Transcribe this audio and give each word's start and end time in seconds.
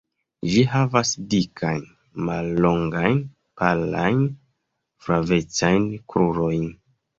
Ĝi 0.51 0.61
havas 0.69 1.11
dikajn, 1.33 1.83
mallongajn, 2.29 3.21
palajn, 3.63 4.27
flavecajn 5.07 5.89
krurojn. 6.11 6.69